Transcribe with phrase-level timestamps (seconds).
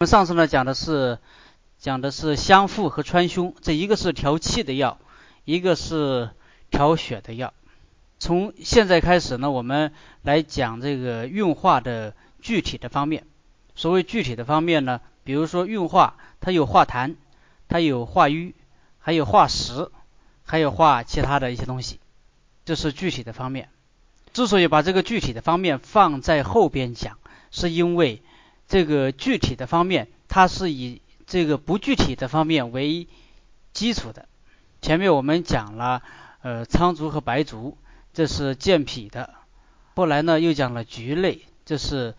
[0.00, 1.18] 我们上次呢讲的是
[1.80, 4.96] 讲的是香附和川芎，这一个是调气的药，
[5.44, 6.30] 一个是
[6.70, 7.52] 调血的药。
[8.20, 9.92] 从现在开始呢，我们
[10.22, 13.26] 来讲这个运化的具体的方面。
[13.74, 17.16] 所谓具体的方面呢，比如说运化，它有化痰，
[17.66, 18.54] 它有化瘀，
[19.00, 19.90] 还有化石，
[20.44, 21.98] 还有化其他的一些东西，
[22.64, 23.68] 这是具体的方面。
[24.32, 27.18] 之所以把这个具体的方面放在后边讲，
[27.50, 28.22] 是因为。
[28.68, 33.08] 这个具体的方面，它是以这个不具体的方面为
[33.72, 34.28] 基础的。
[34.82, 36.02] 前面我们讲了，
[36.42, 37.76] 呃，苍术和白术，
[38.12, 39.34] 这是健脾的。
[39.96, 42.14] 后来呢，又讲了菊类，这是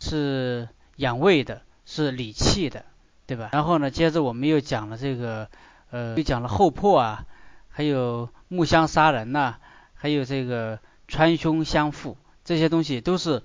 [0.00, 2.84] 是养胃的，是理气的，
[3.26, 3.48] 对吧？
[3.52, 5.48] 然后呢，接着我们又讲了这个，
[5.90, 7.24] 呃，又讲了厚朴啊，
[7.68, 9.54] 还有木香杀人呐，
[9.94, 13.42] 还有这个川芎相附，这些东西都是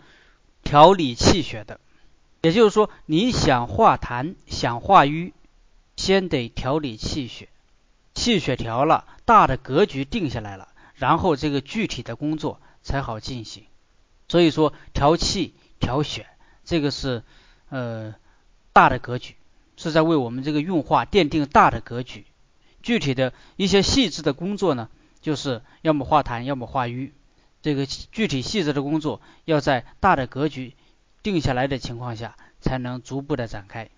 [0.63, 1.79] 调理气血的。
[2.41, 5.33] 也就是说，你想化痰、想化瘀，
[5.95, 7.49] 先得调理气血，
[8.15, 13.65] 气血调了，大的格局定下来了，然后这个具体的工作才好进行。
[14.27, 16.25] 所以说，调气、调血，
[16.65, 17.21] 这个是
[17.70, 18.15] 呃
[18.73, 19.35] 大的格局，
[19.77, 22.26] 是在为我们这个运化奠定大的格局。
[22.81, 24.89] 具体的一些细致的工作呢，
[25.21, 27.13] 就是要么化痰，要么化瘀。
[27.61, 30.73] 这个具体细致的工作，要在大的格局。
[31.23, 33.89] 定下来的情况下，才能逐步的展开。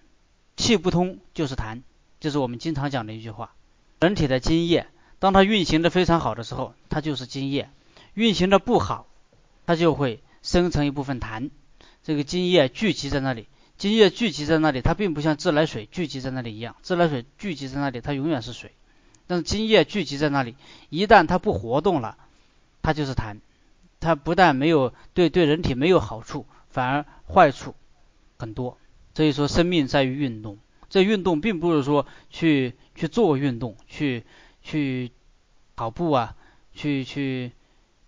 [0.56, 1.82] 气不通就是痰，
[2.20, 3.54] 这是我们经常讲的一句话。
[4.00, 4.88] 人体的津液，
[5.20, 7.68] 当它运行的非常好的时候，它就是津液；
[8.14, 9.08] 运行的不好，
[9.66, 11.50] 它就会生成一部分痰。
[12.04, 18.74] 这个津液聚集在那里，津液聚集在那里，它并不像自来水聚集在那里一样，自来水聚集在那里，它永远是水。
[19.26, 20.56] 但是津液聚集在那里，
[20.90, 22.18] 一旦它不活动了，
[22.82, 23.38] 它就是痰。
[24.02, 26.46] 它不但没有对对人体没有好处。
[26.74, 27.76] 反而坏处
[28.40, 28.80] 很多，
[29.14, 30.58] 所以说生命在于运动。
[30.90, 34.26] 这运动并不是说去去做运动，去
[34.64, 35.12] 去
[35.76, 36.36] 跑步啊，
[36.74, 37.52] 去去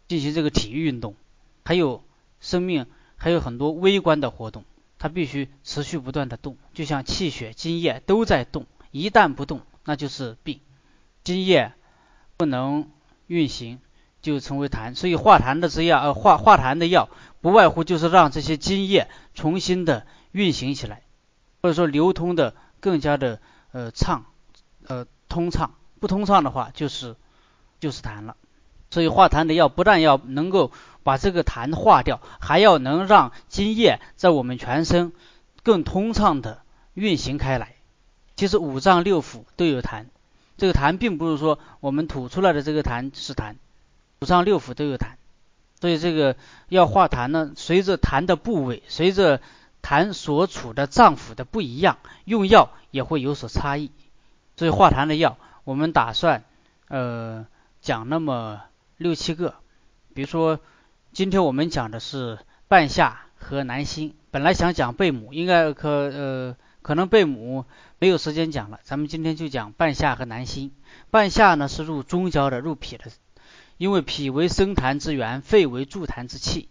[0.07, 1.15] 进行这个体育运动。
[1.63, 2.03] 还有
[2.39, 2.87] 生命
[3.17, 4.65] 还有很多微观的活动，
[4.97, 6.57] 它必须持续不断的动。
[6.73, 10.59] 就像气血津液都在动，一旦不动，那就是病。
[11.23, 11.71] 津液
[12.35, 12.89] 不能
[13.27, 13.79] 运行。
[14.25, 17.09] 就成为痰，所以化痰的这药，呃，化化痰的药，
[17.41, 21.03] 不外乎就是让这些津液重新的运行起来，
[21.61, 23.39] 或者说流通的更加的
[23.71, 24.25] 呃畅，
[24.87, 25.75] 呃通畅。
[25.99, 27.15] 不通畅的话，就是
[27.79, 28.35] 就是痰了。
[28.89, 30.71] 所以化痰的药不但要能够
[31.03, 35.13] 把这个痰化掉，还要能让津液在我们全身
[35.61, 36.63] 更通畅的
[36.95, 37.75] 运行开来。
[38.35, 40.05] 其实五脏六腑都有痰，
[40.57, 43.57] 这个痰并不是说我们吐出来的这个痰是痰。
[44.21, 45.15] 五脏六腑都有痰，
[45.79, 46.35] 所以这个
[46.69, 49.41] 要化痰呢，随着痰的部位，随着
[49.83, 53.91] 痰所处的脏腑的不一样，用药也会有所差异。
[54.57, 56.43] 所以化痰的药，我们打算
[56.87, 57.45] 呃
[57.81, 58.61] 讲那么
[58.97, 59.55] 六七个。
[60.13, 60.59] 比如说，
[61.11, 62.39] 今天我们讲的是
[62.69, 67.65] 半夏和南星，本来想讲贝母，应该可呃可能贝母
[67.99, 70.71] 没有时间讲了，咱们今天就讲半夏和南星。
[71.11, 73.11] 半夏呢是入中焦的，入脾的。
[73.77, 76.69] 因为脾为生痰之源，肺为助痰之器，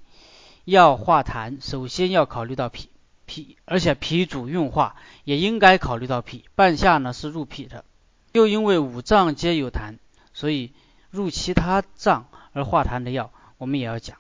[0.65, 2.89] 要化痰，首先要考虑到脾，
[3.27, 6.45] 脾而且脾主运化，也应该考虑到脾。
[6.55, 7.85] 半夏呢是入脾的，
[8.33, 9.99] 又因为五脏皆有痰，
[10.33, 10.73] 所以
[11.11, 14.17] 入其他脏而化痰的药，我们也要讲。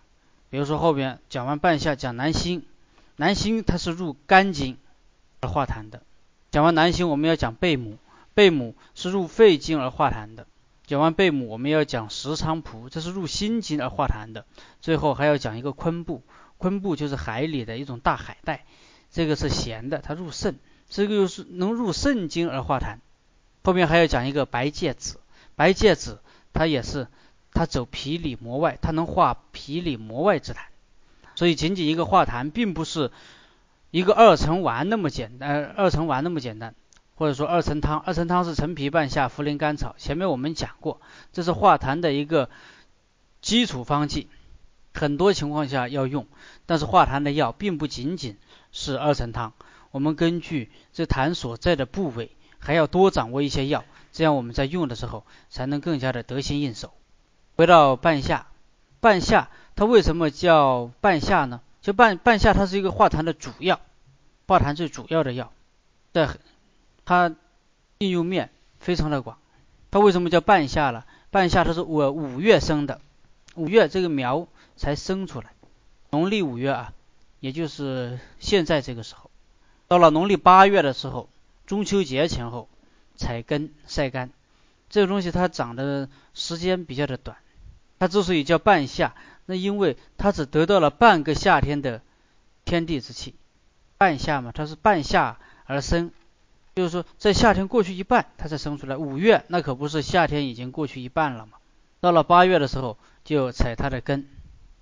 [0.50, 2.64] 比如说后边讲完半夏，讲南星，
[3.16, 4.76] 南星它是入肝经
[5.40, 6.02] 而化痰的。
[6.50, 7.98] 讲完南星，我们要讲贝母，
[8.34, 10.46] 贝母是入肺经而化痰的。
[10.86, 14.44] 讲完贝母，我们要讲石菖蒲，这是入心经而化痰的。
[14.82, 16.22] 最后还要讲一个昆布，
[16.58, 18.66] 昆布就是海里的一种大海带，
[19.10, 20.58] 这个是咸的，它入肾，
[20.90, 22.98] 这个又是能入肾经而化痰。
[23.62, 25.20] 后面还要讲一个白芥子，
[25.56, 26.20] 白芥子
[26.52, 27.08] 它也是，
[27.54, 30.58] 它走皮里膜外，它能化皮里膜外之痰。
[31.34, 33.10] 所以仅仅一个化痰，并不是
[33.90, 36.74] 一个二层丸那么简单，二层丸那么简单。
[37.16, 39.94] 或者说二陈汤，二陈汤是陈皮、半夏、茯苓、甘草。
[39.98, 41.00] 前面我们讲过，
[41.32, 42.50] 这是化痰的一个
[43.40, 44.28] 基础方剂，
[44.92, 46.26] 很多情况下要用。
[46.66, 48.36] 但是化痰的药并不仅仅
[48.72, 49.52] 是二陈汤，
[49.92, 56.92] 我们根据这痰所在的部位，还要多掌握一些药，这样我们在用的时候才能更加的得心应手。
[57.56, 58.48] 回到半夏，
[58.98, 61.60] 半夏它为什么叫半夏呢？
[61.80, 63.80] 就半半夏它是一个化痰的主药，
[64.48, 65.52] 化痰最主要的药，
[66.12, 66.28] 在。
[67.04, 67.34] 它
[67.98, 69.38] 应用面非常的广，
[69.90, 71.06] 它为什么叫半夏了？
[71.30, 73.00] 半夏它是我五月生的，
[73.54, 74.46] 五月这个苗
[74.76, 75.52] 才生出来，
[76.10, 76.92] 农历五月啊，
[77.40, 79.30] 也就是现在这个时候，
[79.88, 81.28] 到了农历八月的时候，
[81.66, 82.68] 中秋节前后
[83.16, 84.30] 采根晒干。
[84.90, 87.36] 这个东西它长的时间比较的短，
[87.98, 89.14] 它之所以叫半夏，
[89.46, 92.00] 那因为它只得到了半个夏天的
[92.64, 93.34] 天地之气。
[93.98, 96.12] 半夏嘛，它是半夏而生，
[96.74, 98.96] 就是说在夏天过去一半，它才生出来。
[98.96, 101.58] 五月那可不是夏天已经过去一半了嘛？
[102.00, 104.28] 到了八月的时候，就采它的根。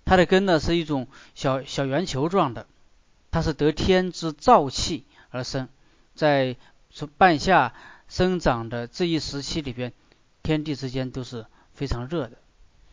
[0.04, 2.66] 它的根呢是一种小小圆球状的，
[3.30, 5.68] 它是得天之燥气而生。
[6.14, 6.56] 在
[7.16, 7.72] 半夏
[8.08, 9.92] 生长的这一时期里边，
[10.42, 12.32] 天地之间都是非常热的。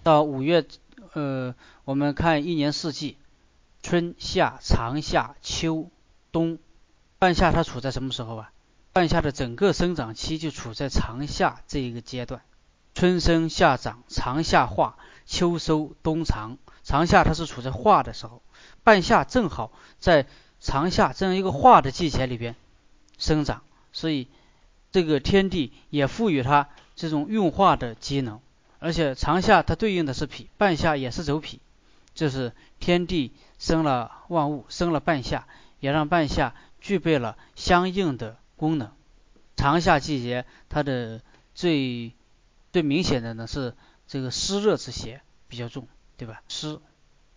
[0.04, 0.66] 到五月，
[1.13, 3.18] 呃，我们看一年四季，
[3.81, 5.90] 春夏长夏秋。
[6.31, 6.60] 冬
[7.18, 8.51] 半夏它处在什么时候啊？
[9.00, 12.42] 半夏的整个生长期就处在长夏这一个阶段，
[12.94, 16.57] 春生夏长，长夏化，秋收冬藏。
[16.84, 18.42] 长夏它是处在化的时候，
[18.84, 20.28] 半夏正好在
[20.60, 22.57] 长夏这样一个化的季节里边
[23.18, 23.62] 生长，
[23.94, 24.28] 所以
[24.92, 26.68] 这个天地也赋予它
[26.98, 28.42] 这种运化的机能。
[28.80, 31.62] 而且长夏它对应的是脾，半夏也是走脾，
[32.16, 32.51] 这是
[32.81, 35.48] 天地生了万物，生了半夏。
[35.80, 38.91] 也让半夏具备了相应的功能。
[39.56, 41.21] 长夏季节，它的
[41.56, 42.13] 最
[42.73, 43.73] 最明显的呢是
[44.06, 46.44] 这个湿热之邪比较重，对吧？
[46.50, 46.79] 湿，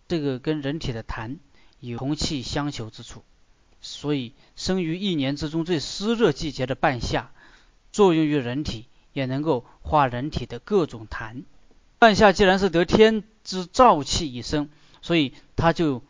[0.07, 1.37] 这个跟人体的痰
[1.79, 3.23] 有同气相求之处，
[3.81, 7.31] 所以生于一年之中最湿热季节的半夏，
[7.93, 11.43] 作用于人体，也能够化人体的各种痰。
[11.99, 14.69] 半夏既然是得天之燥气以生，
[15.01, 16.03] 所以它就。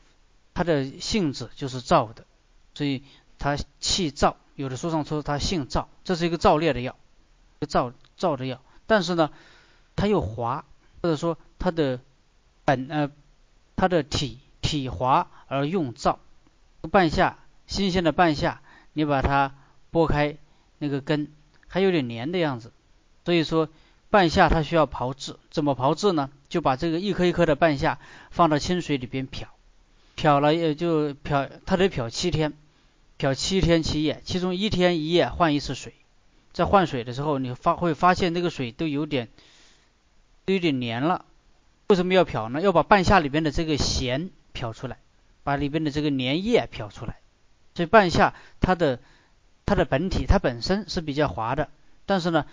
[0.56, 2.28] 它的性质就是燥的，
[2.76, 3.02] 所以
[3.40, 4.36] 它气燥。
[4.56, 6.96] 有的书上说它性燥，这是一个燥烈的药，
[7.62, 8.62] 燥燥的药。
[8.86, 9.32] 但是呢，
[9.96, 10.66] 它又滑，
[11.02, 12.00] 或者说它的
[12.66, 13.12] 本呃，
[13.76, 16.18] 它的体体滑而用燥。
[16.92, 18.62] 半夏，新鲜的半夏，
[18.94, 19.56] 你把它
[19.92, 20.38] 剥开，
[20.78, 21.32] 那个根
[21.68, 22.72] 还有点黏的样子。
[23.26, 23.70] 所以说
[24.10, 26.30] 半夏它需要炮制，怎么炮制呢？
[26.50, 29.48] 就把这个一颗一颗的半夏放到清水里边漂。
[30.16, 32.54] 漂了也就漂，它得漂七天，
[33.24, 35.94] 漂七天七夜，其中一天一夜换一次水。
[36.52, 39.30] 在换水的时候，你发会发现那个水都有点
[40.44, 41.24] 都有点黏了。
[41.88, 42.60] 为什么要漂呢？
[42.60, 44.98] 要把半夏里边的这个咸漂出来，
[45.46, 47.16] 把里边的这个粘液漂出来。
[47.76, 49.00] 所以半夏它的
[49.66, 51.70] 它的本体它本身是比较滑的，
[52.06, 52.46] 但是呢，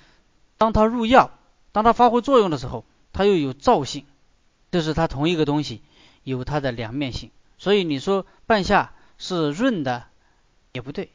[0.57, 1.33] 当它入药，
[1.73, 4.05] 当它发挥作用的时候，它又有燥性，
[4.71, 5.83] 就是它同一个东西
[6.23, 7.33] 有它的两面性。
[7.59, 10.07] 所以你说半夏是润的，
[10.73, 11.11] 也不对，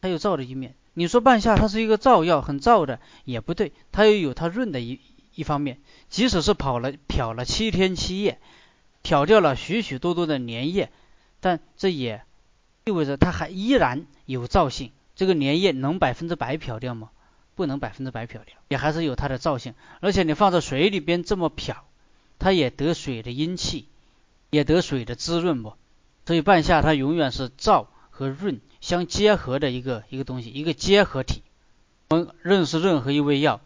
[0.00, 0.74] 它有燥的一面。
[0.94, 5.00] 你说半夏它是一个燥药，很燥的，也不对，它又有它润的一
[5.34, 5.78] 一方面。
[6.08, 8.40] 即使是跑了漂了七天七夜，
[9.02, 10.90] 漂掉了许许多多的粘液，
[11.40, 12.22] 但这也
[12.84, 14.92] 意味着它还依然有燥性。
[15.14, 17.10] 这个粘液能百分之百漂掉吗？
[17.54, 19.74] 不能百分之百漂掉，也还是有它的燥性。
[20.00, 21.84] 而且你放在水里边这么漂，
[22.38, 23.88] 它也得水的阴气。
[24.50, 25.74] 也得水的滋润不，
[26.24, 27.84] 所以半夏它永远是燥
[28.18, 31.40] 和润相结合的一个一个东西，一个结合体。
[32.08, 33.60] 我们认识任何一味药，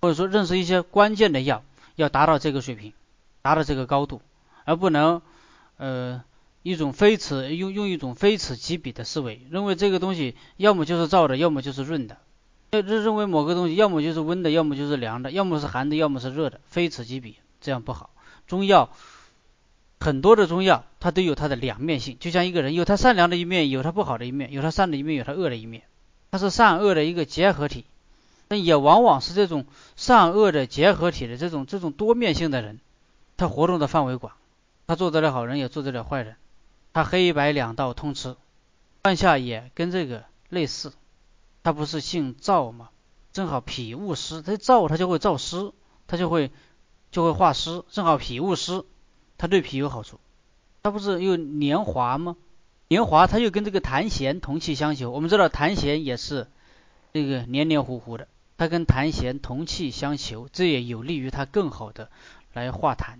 [0.00, 1.62] 或者说认识一些关键的药，
[1.94, 2.92] 要达到这个水平，
[3.40, 4.20] 达到这个高度，
[4.64, 5.22] 而不能
[5.76, 6.24] 呃
[6.64, 12.16] 一种非此用用一种非此即彼的思维，认为这个东西要么就是燥的，要么就是润的，
[12.72, 18.10] 认认为某个东西要么就是温的，要么就是凉的，要么是寒的，要么是热的，非此即彼，这样不好。
[18.48, 18.90] 中药。
[20.04, 25.84] 很多的中药，它都有它的两面性，就像一个人有他善良的一面，有他不好的一面，有他善的一面，有他恶的一面，
[26.30, 27.86] 它是善恶的一个结合体。
[28.48, 29.64] 那也往往是这种
[29.96, 32.80] 善恶的结合体的这种这种多面性的人，
[33.38, 34.34] 他活动的范围广，
[34.86, 36.36] 他做得了好人，也做得了坏人，
[36.92, 38.36] 他黑白两道通吃。
[39.00, 40.92] 半夏也跟这个类似，
[41.62, 42.90] 他不是姓燥吗？
[43.32, 45.72] 正好脾误湿，它燥它就会燥湿，
[46.06, 46.50] 它就会
[47.10, 48.84] 就会化湿，正好脾误湿。
[49.44, 50.18] 它对脾有好处，
[50.82, 52.34] 它不是又黏滑吗？
[52.88, 55.10] 黏滑，它又跟这个痰涎同气相求。
[55.10, 56.46] 我们知道痰涎也是
[57.12, 62.08] 这个黏黏糊糊的，它跟痰涎同气相求，这也有利于它更好的
[62.54, 63.18] 来化痰。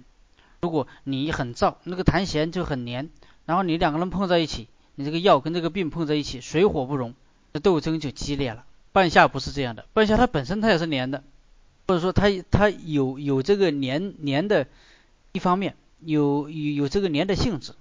[0.63, 3.11] 如果你很燥，那个痰涎就很黏，
[3.45, 7.13] 然后你两个人碰在一起，你这个药跟这个病碰在一起，水火不容，
[7.53, 8.65] 这斗争就激烈了。
[8.93, 11.23] 半夏不是这样的，半夏它本身它也是黏的，
[11.87, 14.67] 或者说它它有有这个黏黏的
[15.33, 15.77] 一方面。
[16.05, 17.75] 有有有这个黏的性质，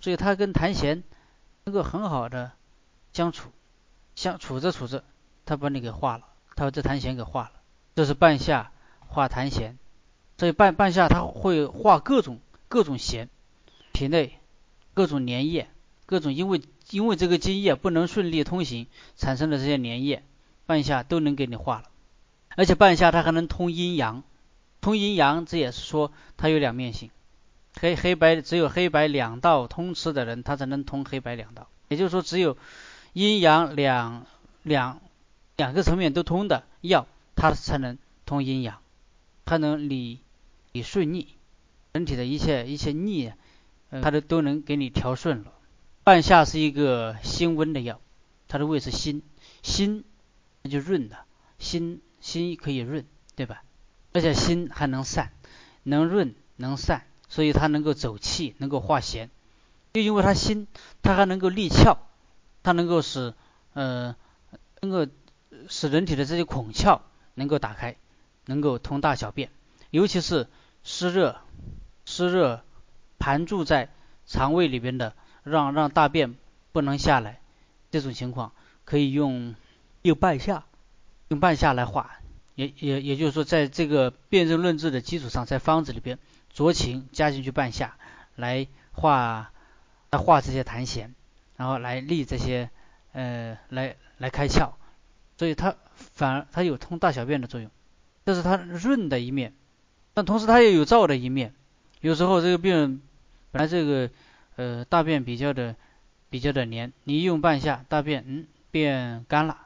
[0.00, 1.02] 所以它跟痰涎
[1.64, 2.52] 能够很好的
[3.12, 3.50] 相处，
[4.14, 5.04] 相处着处着，
[5.46, 6.24] 它把你给化了，
[6.56, 7.52] 它把这痰涎给化了。
[7.94, 8.72] 这是半夏
[9.06, 9.74] 化痰涎，
[10.36, 13.28] 所以半半夏它会化各种各种涎，
[13.92, 14.38] 体内
[14.92, 15.68] 各种粘液，
[16.06, 20.22] 各种因为因为这个津液不能顺利通行，产生的这些粘液，
[20.66, 21.84] 半夏都能给你化了。
[22.56, 24.22] 而且半夏它还能通阴阳，
[24.80, 27.10] 通阴阳，这也是说它有两面性。
[27.80, 31.68] 黑黑白只有黑白两道通吃的人，他才能通黑白两道。
[31.88, 32.56] 也就是说，只有
[33.12, 34.26] 阴阳两
[34.62, 35.00] 两
[35.56, 38.80] 两个层面都通的药，它才能通阴阳，
[39.44, 40.20] 它能理
[40.72, 41.28] 理顺逆，
[41.92, 43.32] 人体的一切一切逆，
[43.90, 45.52] 它都都能给你调顺了。
[46.04, 48.00] 半夏是一个辛温的药，
[48.48, 49.22] 它的味是辛，
[49.62, 50.04] 辛
[50.62, 51.18] 那就润的，
[51.58, 53.04] 辛辛可以润，
[53.36, 53.62] 对吧？
[54.12, 55.32] 而且辛还能散，
[55.82, 57.04] 能润能散。
[57.34, 59.28] 所以它能够走气，能够化邪，
[59.92, 60.68] 就因为它辛，
[61.02, 61.96] 它还能够利窍，
[62.62, 63.34] 它能够使
[63.72, 64.14] 呃
[64.80, 65.10] 能够
[65.68, 67.00] 使人体的这些孔窍
[67.34, 67.96] 能够打开，
[68.46, 69.50] 能够通大小便，
[69.90, 70.46] 尤其是
[70.84, 71.40] 湿热
[72.04, 72.62] 湿热
[73.18, 73.88] 盘住在
[74.26, 76.36] 肠胃里边的，让让大便
[76.70, 77.40] 不能下来
[77.90, 78.52] 这种情况，
[78.84, 79.56] 可以用
[80.02, 80.66] 用半夏
[81.30, 82.12] 用半夏来化，
[82.54, 86.16] 也也也就是说，在这个辨证论治的基础上，在方子里边。
[86.54, 87.96] 酌情加进去半夏，
[88.36, 89.50] 来化
[90.10, 91.10] 来化这些痰涎，
[91.56, 92.70] 然后来利这些
[93.12, 94.74] 呃来来开窍，
[95.36, 97.70] 所以它反而它有通大小便的作用，
[98.24, 99.52] 这是它润的一面，
[100.14, 101.52] 但同时它也有燥的一面。
[102.00, 103.00] 有时候这个病人
[103.50, 104.10] 本来这个
[104.56, 105.74] 呃大便比较的
[106.30, 109.58] 比较的黏，你用半夏，大便嗯变干了，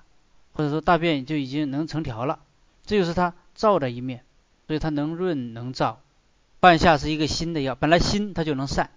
[0.52, 2.40] 或者说大便就已经能成条了，
[2.87, 4.25] 这就是它燥的一面，
[4.66, 5.97] 所以它能润能燥。
[6.60, 8.90] 半夏是一个辛的药，本来辛它就能散，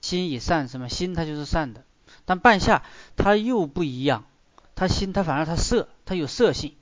[0.00, 0.88] 辛以散什么？
[0.88, 1.84] 辛它就是散的，
[2.24, 2.82] 但半夏
[3.16, 4.24] 它又不一样，
[4.74, 6.74] 它辛它反而它涩，它有涩性。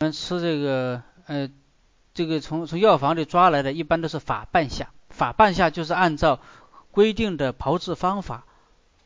[0.00, 1.48] 我们吃这个呃，
[2.12, 6.40] 这个从从药房里抓来的，一般都是法半夏，法半夏就是按照
[6.90, 8.44] 规定的炮制方法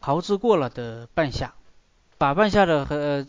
[0.01, 1.55] 炮制过了的半夏，
[2.19, 3.25] 法半夏的和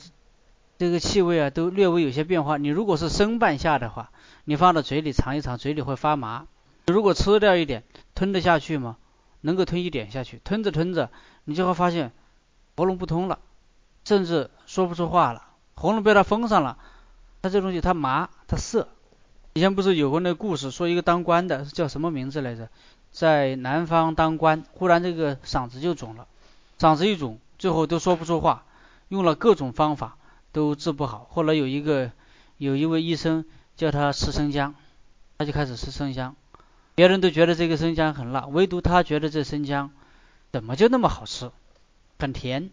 [0.80, 2.58] 这个气味啊都略微有些变化。
[2.58, 4.12] 你如果是生半夏的话，
[4.46, 6.48] 你放到嘴里尝一尝，嘴里会发麻。
[6.92, 7.84] 如果吃掉一点，
[8.16, 8.98] 吞得下去吗？
[9.42, 11.10] 能够吞一点下去，吞着吞着，
[11.46, 12.12] 你就会发现
[12.76, 13.40] 喉咙不通了，
[14.04, 15.44] 甚至说不出话了，
[15.76, 16.78] 喉咙被它封上了。
[17.42, 18.90] 它这东西它麻，它涩。
[19.54, 22.70] 以前不是有过那个故事，说一个当官的叫什么名字来着，
[23.12, 26.28] 在南方当官，忽然这个嗓子就肿了，
[26.78, 28.66] 嗓子一肿，最后都说不出话，
[29.08, 30.18] 用了各种方法
[30.52, 31.28] 都治不好。
[31.30, 32.12] 后来有一个
[32.58, 33.46] 有一位医生
[33.78, 34.76] 叫他吃生姜，
[35.38, 36.36] 他就开始吃生姜。
[37.00, 39.92] 别人都觉得这个生姜很辣，唯独他觉得这生姜
[40.52, 41.50] 怎么就那么好吃，
[42.20, 42.72] 很甜，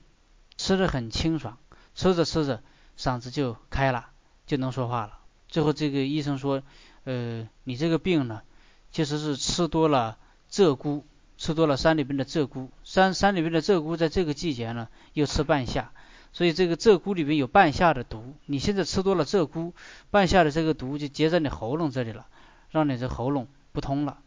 [0.57, 1.59] 吃的很清爽，
[1.95, 2.61] 吃着吃着
[2.99, 4.07] 嗓子就开了，
[4.45, 5.21] 就能说话了。
[5.47, 6.61] 最后这个医生说，
[7.05, 8.43] 呃，你这个病呢，
[8.91, 10.19] 其实是吃多了
[10.51, 11.05] 鹧鸪，
[11.39, 15.93] 吃多了山里边的鹧鸪，山山里边的鹧鸪在这个季节呢又吃半夏，
[16.33, 18.35] 所以这个鹧鸪里边有半夏的毒。
[18.47, 19.73] 你现在吃多了鹧鸪，
[20.11, 22.27] 半夏的这个毒就结在你喉咙这里了，
[22.71, 23.47] 让你这喉咙。
[23.77, 24.21] 不通了。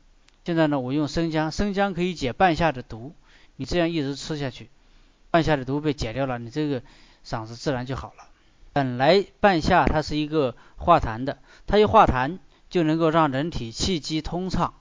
[0.46, 3.16] 现在呢，我用生姜，生姜可以解半夏的毒。
[3.56, 4.70] 你这样一直吃下去，
[5.32, 6.84] 半夏的毒被解掉了，你这个
[7.26, 8.30] 嗓子自然就好了。
[8.74, 12.38] 本来半夏它是一个化痰的，它一化痰
[12.70, 14.76] 就能够让人体气机通畅。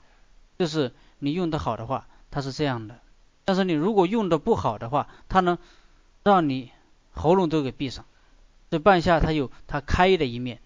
[0.59, 2.99] 就是你用的好的话，它是这样的。
[3.45, 5.57] 但是你如果用的不好的话，它能
[6.23, 6.71] 让你
[7.11, 8.05] 喉咙都给闭上。
[8.69, 10.59] 这半夏它有它开的一面，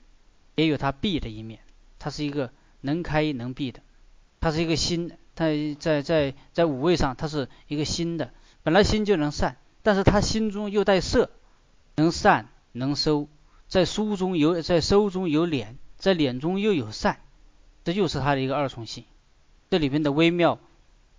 [0.55, 1.61] 也有它闭的一面，
[1.99, 2.51] 它是一个。
[2.85, 3.79] 能开能闭的，
[4.43, 5.45] 它是一个心，它
[5.79, 8.33] 在在在五味上，它是一个心的。
[8.61, 11.29] 本来心就能善，但是它心中又带色，
[11.95, 13.29] 能善能收，
[13.69, 17.21] 在书中有在收中有敛，在敛中又有善，
[17.85, 19.05] 这就是它的一个二重性。
[19.69, 20.59] 这里边的微妙，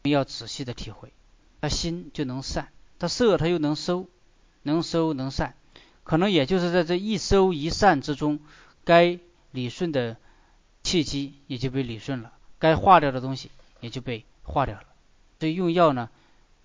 [0.02, 1.14] 要仔细的体会。
[1.62, 4.06] 它心就能善，它色它又能收，
[4.64, 5.56] 能收能散，
[6.02, 8.40] 可能也就是在这一收一善之中，
[8.84, 9.18] 该
[9.50, 10.18] 理顺的。
[10.86, 13.50] 契机也就被理顺了，该化掉的东西
[13.82, 14.84] 也就被化掉了。
[15.38, 16.08] 所以用药呢，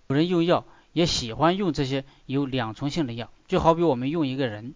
[0.07, 0.63] 有人用药
[0.93, 4.75] 也喜欢用这些有两重性的药，就好比我们用一个人，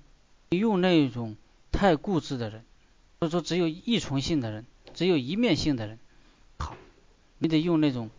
[0.50, 1.38] 用那种
[1.72, 2.66] 太固执的人，
[3.22, 5.98] 或者说只有一重性的人，只有一面性的人，
[6.60, 6.76] 好，
[7.38, 8.10] 你得用那种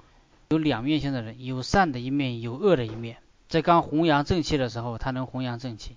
[0.48, 3.18] 有两面性的人，有善的一面，有恶的一面。
[3.50, 5.92] 在刚弘扬正气的时候，他能弘扬正气；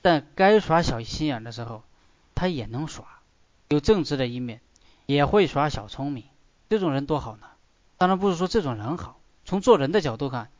[0.00, 1.82] 但该耍小心眼的时候，
[2.34, 3.04] 他也能耍。
[3.68, 4.62] 有正直的一面，
[5.04, 6.24] 也会耍小聪明，
[6.68, 7.46] 这种人多好呢。
[7.96, 10.50] 当然不是说这种人好，从做人的角度看，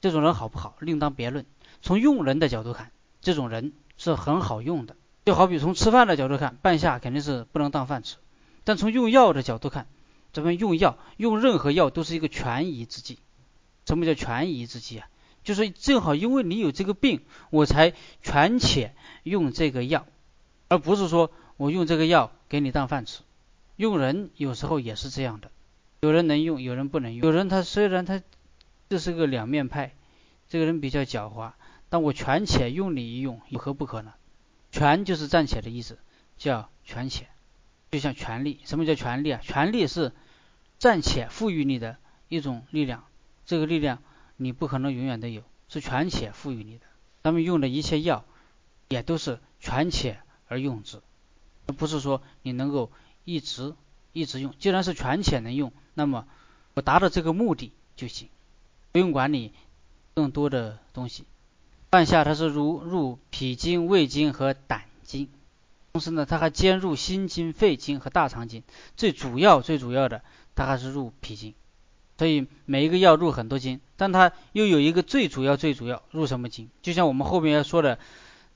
[0.00, 1.46] 这种人好不好另当别论。
[1.82, 4.96] 从用人的角度看，这种人是很好用的。
[5.24, 8.16] 就好比从吃饭的角度看，半夏肯定是不能当饭吃。
[8.64, 9.88] 但从用药的角度看，
[10.32, 13.18] 咱们用药用任何药都是一个权宜之计。
[13.84, 15.08] 什么叫权宜之计啊？
[15.42, 20.06] 就是正好因为你有这个病，我才权且用这个药，
[20.68, 23.22] 而不是说我用这个药给你当饭吃。
[23.76, 25.50] 用人有时候也是这样的，
[26.00, 27.26] 有人能用，有人不能用。
[27.26, 28.22] 有人他虽然他
[28.88, 29.94] 这是个两面派，
[30.48, 31.52] 这个人比较狡猾，
[31.90, 34.14] 但我权且用你一用，有何不可呢？
[34.72, 35.98] 权就是暂且的意思，
[36.38, 37.26] 叫权且，
[37.90, 38.60] 就像权力。
[38.64, 39.40] 什么叫权力啊？
[39.42, 40.12] 权力是
[40.78, 43.04] 暂且赋予你的一种力量，
[43.44, 44.02] 这个力量
[44.36, 46.86] 你不可能永远都有，是权且赋予你的。
[47.22, 48.24] 咱们用的一切药，
[48.88, 50.18] 也都是权且
[50.48, 51.02] 而用之，
[51.66, 52.90] 而不是说你能够。
[53.26, 53.74] 一直
[54.14, 56.26] 一直用，既然是全且能用，那么
[56.72, 58.28] 我达到这个目的就行，
[58.92, 59.52] 不用管你
[60.14, 61.24] 更多的东西。
[61.90, 65.28] 半夏它是入入脾经、胃经和胆经，
[65.92, 68.62] 同时呢，它还兼入心经、肺经和大肠经。
[68.96, 70.22] 最主要最主要的，
[70.54, 71.54] 它还是入脾经。
[72.18, 76.70] 所以每一个药入很多经，但它又有一个最主要最主要入什么经？
[76.80, 77.98] 就像我们后面要说的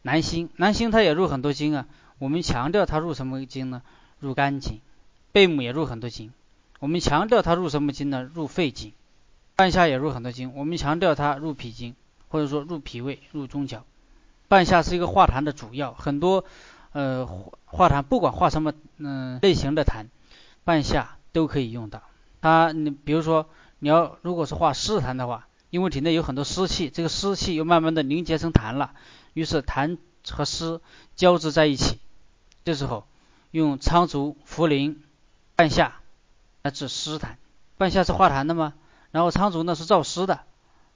[0.02, 1.86] 南星，南星它也入很多经啊。
[2.18, 3.82] 我们强调它入什么经呢？
[4.20, 4.80] 入肝经，
[5.32, 6.32] 贝母也入很多经。
[6.78, 8.22] 我们强调它入什么经呢？
[8.22, 8.92] 入肺经。
[9.56, 10.54] 半夏也入很多经。
[10.54, 11.94] 我们强调它入脾经，
[12.28, 13.84] 或者说入脾胃、入中焦。
[14.48, 16.44] 半夏是一个化痰的主药，很多
[16.92, 17.26] 呃
[17.66, 20.06] 化痰，不管化什么嗯类型的痰，
[20.64, 22.02] 半夏都可以用到。
[22.40, 28.92] 它你比如说你要如果是化湿痰的话，因为体内有很多湿气，这个湿气又慢慢的凝结成痰了，
[29.34, 29.98] 于是痰
[30.30, 30.80] 和湿
[31.16, 31.98] 交织在一起，
[32.64, 33.06] 这时候。
[33.50, 34.96] 用苍术、茯苓、
[35.56, 36.00] 半夏
[36.62, 37.36] 来治湿痰。
[37.76, 38.74] 半夏是化痰的吗？
[39.10, 40.44] 然后苍术呢是燥湿的，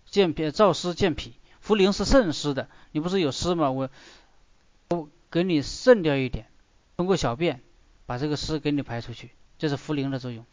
[0.06, 1.34] 健脾、燥湿健脾。
[1.66, 3.70] 茯苓是渗湿的，你不是有湿吗？
[3.70, 3.88] 我
[4.90, 6.46] 我给你渗掉一点，
[6.96, 7.62] 通过小便
[8.04, 10.44] 把这个湿给你排出去，这是茯苓的作用。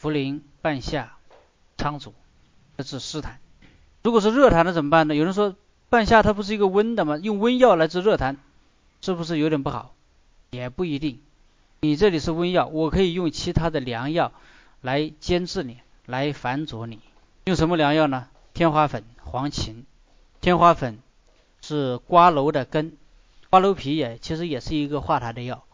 [0.00, 1.16] 茯苓、半夏、
[1.78, 2.14] 苍术
[2.76, 3.36] 来治湿痰。
[4.02, 5.14] 如果是热痰的怎么办呢？
[5.14, 5.54] 有人说
[5.88, 7.16] 半夏它不是一个温的吗？
[7.16, 8.36] 用温药来治热痰，
[9.00, 9.94] 是不是有点不好？
[10.50, 11.22] 也不一定。
[11.86, 14.32] 你这里是温药，我可以用其他的良药
[14.80, 16.98] 来煎制你，来烦灼你。
[17.44, 18.26] 用什么良药呢？
[18.54, 19.84] 天花粉、黄芩。
[20.40, 20.98] 天花粉
[21.62, 22.96] 是瓜蒌的根，
[23.50, 25.64] 瓜蒌皮也其实也是一个化痰的药。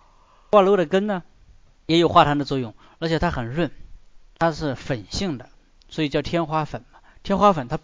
[0.50, 1.22] 瓜蒌的根呢，
[1.86, 3.70] 也有化痰的作用，而且它很润，
[4.36, 5.48] 它是粉性的，
[5.88, 7.00] 所以叫天花粉嘛。
[7.22, 7.78] 天花粉它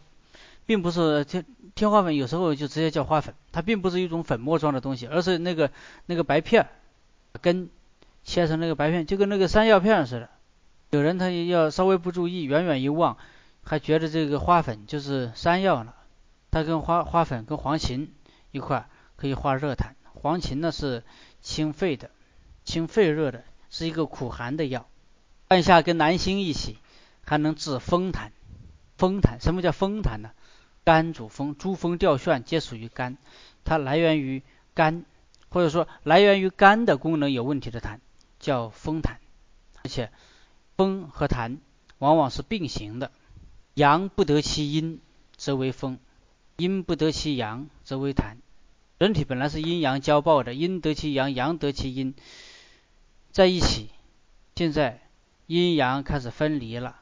[0.67, 5.71] 并不是天天花粉，有时候就直接叫花粉，它并不是一种粉末状的东西，而是那个
[6.05, 6.69] 那个白片
[7.41, 7.71] 根。
[8.29, 10.29] 切成那个白片，就跟那个山药片似的。
[10.91, 13.17] 有人他要稍微不注意，远远一望，
[13.65, 15.95] 还觉得这个花粉就是山药呢。
[16.51, 18.09] 它跟花花粉跟黄芩
[18.51, 18.87] 一块
[19.17, 19.93] 可以化热痰。
[20.13, 21.05] 黄芩呢是
[21.41, 22.11] 清肺的，
[22.65, 24.87] 清肺热的，是一个苦寒的药。
[25.47, 26.77] 半夏跟南星一起，
[27.25, 28.29] 还能治风痰。
[28.99, 30.33] 风痰什么叫风痰呢？
[30.85, 33.17] 肝主风，诸风调旋皆属于肝，
[33.65, 34.43] 它来源于
[34.75, 35.07] 肝，
[35.49, 38.01] 或者说来源于肝的功能有问题的痰。
[38.39, 39.17] 叫风痰，
[39.83, 40.11] 而且
[40.77, 41.59] 风和痰
[41.99, 43.11] 往往是并行的。
[43.75, 45.01] 阳不得其阴，
[45.37, 45.99] 则为风；
[46.57, 48.37] 阴不得其阳，则为痰。
[48.99, 52.15] 人体本来是阴阳交抱的，阴得其阳，阳得其阴，
[53.31, 53.91] 在一起。
[54.57, 55.01] 现在
[55.47, 56.97] 阴阳开始分离了，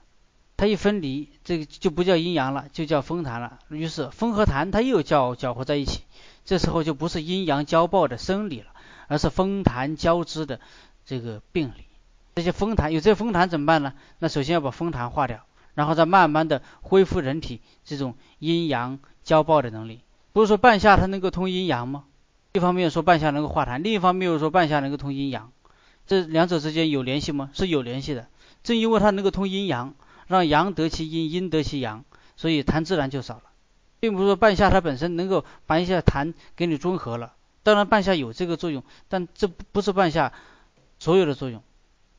[0.59, 3.59] 它一分离，这个就不叫阴阳了，就叫风痰了。
[3.71, 6.03] 于是风和痰它又搅搅和在一起，
[6.45, 8.67] 这时候就不是阴阳交抱的生理了，
[9.09, 10.61] 而是风痰交织的。
[11.07, 11.85] 这个病理，
[12.35, 13.95] 这些风痰有这些风痰怎么办呢？
[14.19, 20.01] 那首先要把风痰化掉，然后再慢慢的恢复人体这种阴阳交抱的能力。
[20.33, 22.05] 不是说半夏它能够通阴阳吗？
[22.53, 25.53] 一方面说半夏能够化痰，另一方面又说半夏能够通阴阳，
[26.09, 27.51] 这两者之间有联系吗？
[27.55, 28.27] 是有联系的。
[28.65, 29.95] 正因为它能够通阴阳，
[30.27, 32.05] 让阳得其阴，阴得其阳，
[32.37, 33.45] 所以痰自然就少了，
[34.01, 37.35] 并不是说半夏它本身能够把一些痰给你中和了。
[37.63, 40.33] 当然半夏有这个作用，但这不是半夏。
[40.99, 41.63] 所有的作用，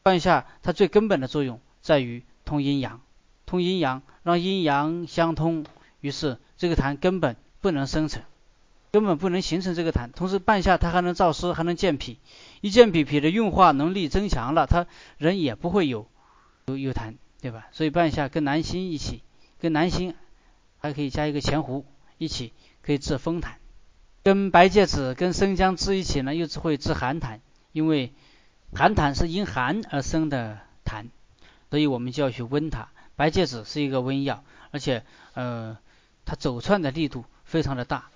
[0.03, 3.01] 半夏它最根本的作用在于通阴阳，
[3.45, 5.65] 通阴阳让阴阳相通，
[5.99, 8.21] 于是这个痰根本不能生成，
[8.91, 10.11] 根本不能形成这个痰。
[10.11, 12.19] 同时半夏它还能燥湿，还能健脾，
[12.61, 14.85] 一健脾，脾的运化能力增强了，他
[15.17, 16.07] 人也不会有
[16.67, 17.67] 有有痰，对吧？
[17.71, 19.23] 所以半夏跟南星一起，
[19.59, 20.13] 跟南星
[20.77, 21.83] 还可以加一个前胡
[22.17, 23.55] 一起可以治风痰，
[24.23, 27.39] 跟白芥子跟生姜汁一起呢，又会治寒痰，
[27.71, 28.13] 因为。
[28.73, 31.07] 寒痰是因寒而生的痰，
[31.69, 32.89] 所以我们就要去温它。
[33.15, 35.03] 白芥子是一个温药，而且
[35.33, 35.77] 呃，
[36.25, 38.09] 它走窜的力度非常的大。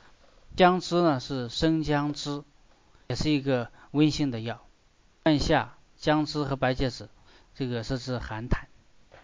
[0.55, 2.43] 姜汁呢是生姜汁，
[3.07, 4.61] 也是一个温性的药。
[5.23, 7.09] 半夏、姜汁和白芥子，
[7.55, 8.65] 这个是治寒痰。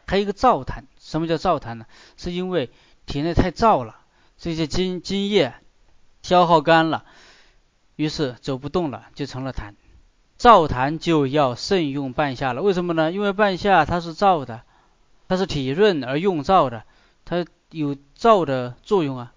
[0.07, 1.85] 还有一个燥痰，什么叫燥痰呢？
[2.15, 2.71] 是因为
[3.05, 3.99] 体内太燥了，
[4.37, 5.53] 这些津津液
[6.23, 7.05] 消耗干了，
[7.97, 9.73] 于是走不动了，就成了痰。
[10.39, 12.61] 燥痰就要慎用半夏了。
[12.61, 13.11] 为什么呢？
[13.11, 14.61] 因为半夏它是燥的，
[15.27, 16.83] 它是体润而用燥的，
[17.25, 19.33] 它有燥的作用啊，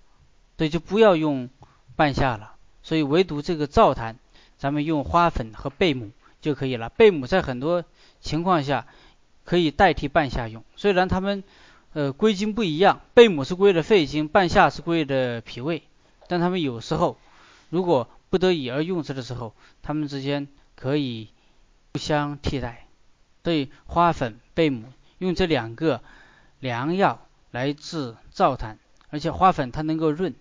[0.58, 1.48] 所以就不要用
[1.96, 2.52] 半夏了。
[2.82, 4.16] 所以唯独这个燥痰，
[4.58, 6.10] 咱们用花粉和贝母
[6.42, 6.90] 就可以了。
[6.90, 7.84] 贝母在很多
[8.20, 8.86] 情况下
[9.44, 11.44] 可以代替半夏用，虽然它们
[11.94, 15.82] 呃归经不一样，贝母是归的肺经，半夏是归的脾胃，
[16.28, 17.16] 但它们有时候
[17.70, 20.46] 如果不得已而用之的时候，它们之间。
[20.80, 21.28] 可以
[21.92, 22.86] 互相替代，
[23.44, 24.84] 所以花粉、贝母
[25.18, 26.00] 用这两个
[26.58, 28.76] 良药来治燥痰，
[29.10, 30.34] 而且花粉它能够润，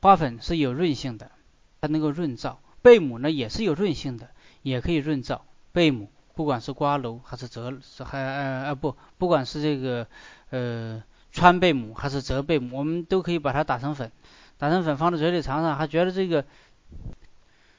[0.00, 1.32] 花粉是有润性的，
[1.80, 4.30] 它能够润燥；贝母呢也是有润性的，
[4.62, 5.40] 也可以润燥。
[5.72, 10.06] 贝母不管是瓜蒌还是泽还呃呃不，不管是这个
[10.50, 14.12] 呃川贝母还是泽贝母，我们都可以把它打成粉，
[14.58, 16.42] 打成粉放在嘴里尝尝，还觉得这个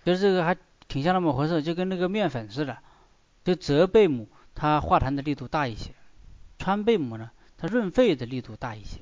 [0.04, 0.58] 觉得这个还。
[0.94, 2.78] 挺像那么回事，就跟那个面粉似的。
[3.44, 5.90] 就泽贝母它化痰的力度大一些，
[6.60, 9.00] 川贝母呢它润肺的力度大一些。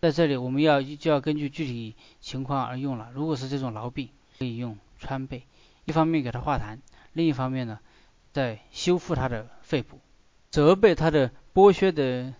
[0.00, 3.10] 在这里我们要就要根据具体情况而用了。
[3.12, 5.44] 如果是这种痨病，可以用川贝，
[5.84, 6.78] 一方面给它化痰，
[7.12, 7.78] 另一方面呢
[8.32, 10.00] 在修复它的肺部。
[10.50, 12.32] 泽贝它的剥削的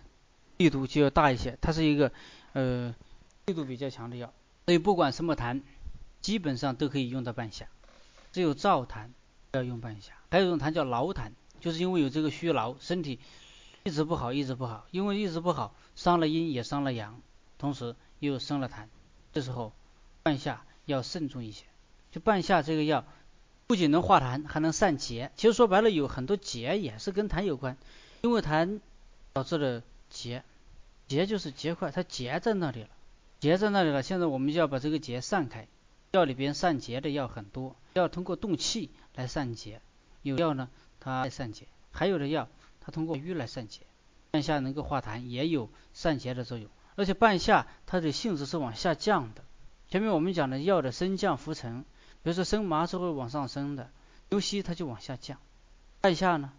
[0.57, 2.11] 力度就要大一些，它是一个
[2.53, 2.95] 呃
[3.45, 4.33] 力度比较强的药，
[4.65, 5.61] 所以不管什么痰，
[6.21, 7.67] 基本上都可以用到半夏。
[8.31, 9.09] 只有燥痰
[9.51, 13.19] 要用半夏，还有一种痰叫劳痰，就是因为有这个虚劳，身体
[13.83, 17.21] 一直不好，一直不好，因为一直不好，伤了阴也伤了阳，
[17.57, 18.85] 同时又生了痰，
[19.33, 19.73] 这时候
[20.21, 21.65] 半夏要慎重一些。
[22.11, 23.05] 就半夏这个药，
[23.67, 25.31] 不仅能化痰，还能散结。
[25.35, 27.77] 其实说白了，有很多结也是跟痰有关，
[28.21, 28.79] 因为痰
[29.33, 30.43] 导致了结，
[31.07, 32.89] 结就是结块，它结在那里了，
[33.39, 34.01] 结在那里了。
[34.01, 35.67] 现在我们就要把这个结散开。
[36.11, 39.81] 药里边散结的药很多，要通过动气来散结。
[40.23, 40.69] 有药呢，
[40.99, 42.47] 它来散结；还有的药，
[42.81, 43.81] 它通过瘀来散结。
[44.31, 46.69] 半夏能够化痰，也有散结的作用。
[46.95, 49.43] 而且半夏它的性质是往下降的。
[49.87, 51.81] 前面我们讲的药的升降浮沉，
[52.23, 53.89] 比如说生麻是会往上升的，
[54.29, 55.37] 牛膝它就往下降。
[56.01, 56.51] 半夏呢，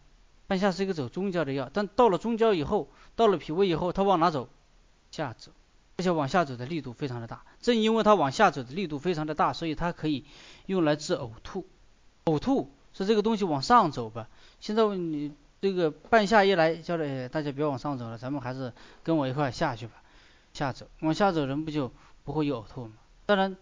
[0.46, 4.48] 半夏是一个走中焦的药，但到了中焦以后，到了脾胃以后，它往哪走？
[5.10, 5.52] 下走。
[6.00, 10.24] 而且往下走的力度非常的大，正因为它往下走的力度非常的大，所以它可以
[10.64, 11.66] 用来治呕吐。
[12.24, 14.26] 呕吐是这个东西往上走吧？
[14.62, 19.92] 现在你这个半夏一来，叫的大家别往上走了，咱们还是跟我一块下去吧。
[20.54, 21.92] 下走，往下走人不就
[22.24, 22.92] 不会有呕吐吗？
[23.26, 23.54] 当然，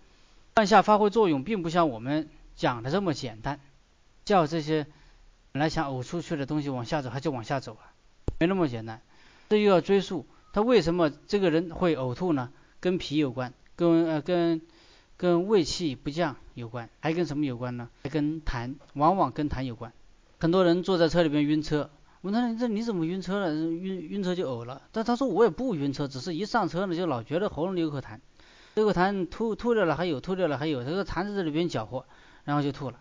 [0.55, 3.59] 半夏发挥作用并不像我们讲的这么简单，
[4.25, 4.87] 叫这些
[5.51, 7.91] 本来想呕出去的东西往下走，还就往下走啊？
[8.39, 9.03] 没那么简单，
[9.49, 10.25] 这又要追溯。
[10.53, 12.51] 他为什么这个人会呕吐呢？
[12.81, 14.61] 跟脾有关，跟呃跟
[15.17, 17.89] 跟胃气不降有关，还跟什么有关呢？
[18.05, 19.93] 还跟痰，往往跟痰有关。
[20.39, 23.53] 很多人坐在车里边晕车，问他这你怎么晕车了？
[23.53, 24.83] 晕晕车就呕了。
[24.93, 28.21] 但他说我也不晕车，只是一上车呢就老觉得喉咙里有口痰，
[28.77, 32.05] 这个痰吐吐掉了还有，吐掉了还有，这个痰在这里边搅和，
[32.45, 33.01] 然后就吐了。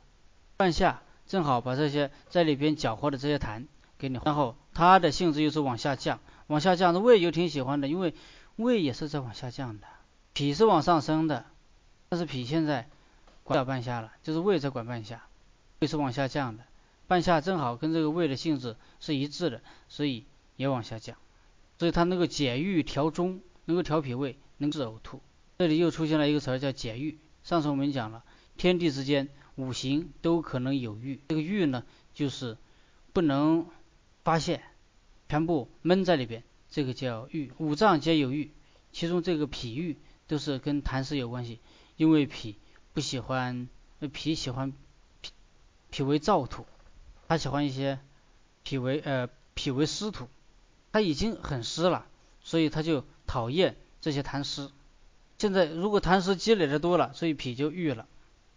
[0.57, 3.67] 半夏正好把这些在里边搅和的这些痰
[3.99, 6.19] 给你，然后它的性质又是往下降。
[6.47, 8.13] 往下降，的胃就挺喜欢的，因为
[8.55, 9.87] 胃也是在往下降的，
[10.33, 11.45] 脾是往上升的，
[12.09, 12.89] 但是脾现在
[13.43, 15.27] 管半夏了，就是胃在管半夏，
[15.79, 16.63] 胃是往下降的，
[17.07, 21.17] 半夏正好跟这个胃的性质是一致的，所以也往下降，
[21.77, 25.21] 所以它能够解郁调中，能够调脾胃，能治呕吐。
[25.59, 28.23] 这里又出现了一个词儿叫解郁，上次我们讲了，
[28.57, 31.83] 天地之间五行都可能有郁，这个郁呢
[32.13, 32.57] 就是
[33.11, 33.65] 不能
[34.23, 34.61] 发现。
[35.29, 37.51] 全部闷在里边，这个叫郁。
[37.57, 38.51] 五脏皆有郁，
[38.91, 41.59] 其中这个脾郁都是跟痰湿有关系。
[41.95, 42.57] 因为脾
[42.93, 43.67] 不喜欢，
[44.13, 44.73] 脾喜欢
[45.21, 45.31] 脾
[45.89, 46.65] 脾为燥土，
[47.27, 47.99] 他喜欢一些
[48.63, 50.27] 脾为呃脾为湿土，
[50.91, 52.05] 他已经很湿了，
[52.41, 54.69] 所以他就讨厌这些痰湿。
[55.37, 58.07] 现在如果痰湿积累的多了，所以脾就郁了。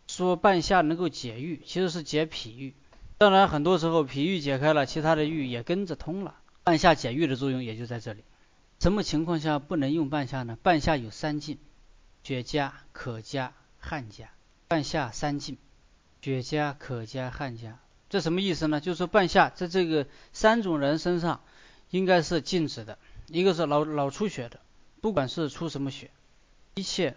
[0.07, 2.75] 说半夏能够解郁，其实是解脾郁。
[3.17, 6.40] 当然很多时候脾郁解开了，其他的郁也跟着通了。
[6.63, 8.23] 半夏解郁的作用也就在这里。
[8.79, 10.57] 什么情况下不能用半夏呢？
[10.63, 11.59] 半夏有三禁：
[12.23, 14.31] 绝加、可加、汗加。
[14.69, 15.59] 半夏三禁：
[16.23, 17.79] 绝加、可加、汗加。
[18.09, 18.81] 这什么意思呢？
[18.81, 21.41] 就是说半夏在这个三种人身上
[21.91, 22.99] 应该是禁止的。
[23.27, 24.61] 一个是老老出血的，
[25.01, 26.11] 不管是出什么血，
[26.75, 27.17] 一切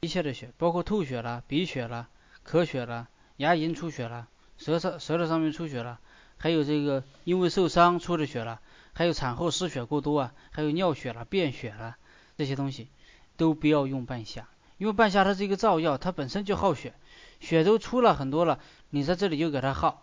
[0.00, 2.08] 一切的血，包括吐血了、鼻血了、
[2.46, 6.00] 咳血了、牙龈出血了、舌上舌头上面出血了，
[6.38, 8.60] 还有这个因为受伤出的血了。
[8.92, 11.96] 还有产后失血过多啊，还有尿血了、便血了，
[12.36, 12.88] 这些东西
[13.36, 14.48] 都不要用半夏。
[14.78, 16.94] 因为半夏它是一个燥药，它本身就耗血，
[17.40, 18.58] 血都出了很多了，
[18.90, 20.02] 你在这里又给它耗，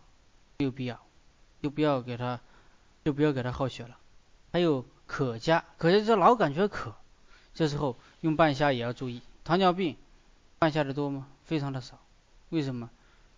[0.58, 0.99] 没有必要，
[1.62, 2.39] 就不要给它，
[3.04, 3.97] 就不要给它耗血了。
[4.54, 6.95] 还有可加，可嘉就老感觉渴，
[7.54, 9.21] 这时候用半夏也要注意。
[9.43, 9.97] 糖尿病
[10.60, 11.28] 半夏的多吗？
[11.43, 11.99] 非常的少，
[12.49, 12.89] 为什么？